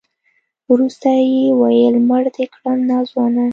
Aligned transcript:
وروسته 0.71 1.07
يې 1.31 1.43
وويل 1.61 1.95
مړ 2.09 2.23
دې 2.35 2.45
کړم 2.53 2.79
ناځوانه. 2.89 3.45